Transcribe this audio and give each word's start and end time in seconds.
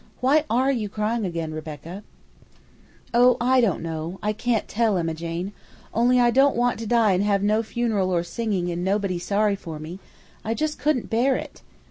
Why 0.19 0.45
ARE 0.49 0.71
you 0.71 0.89
crying 0.89 1.27
again, 1.27 1.53
Rebecca?" 1.53 2.01
"Oh, 3.13 3.37
I 3.39 3.61
don't 3.61 3.83
know, 3.83 4.17
I 4.23 4.33
can't 4.33 4.67
tell, 4.67 4.97
Emma 4.97 5.13
Jane! 5.13 5.53
Only 5.93 6.19
I 6.19 6.31
don't 6.31 6.55
want 6.55 6.79
to 6.79 6.87
die 6.87 7.11
and 7.11 7.23
have 7.23 7.43
no 7.43 7.61
funeral 7.61 8.09
or 8.09 8.23
singing 8.23 8.71
and 8.71 8.83
nobody 8.83 9.19
sorry 9.19 9.55
for 9.55 9.77
me! 9.77 9.99
I 10.43 10.55
just 10.55 10.79
couldn't 10.79 11.11
bear 11.11 11.35
it!" 11.35 11.61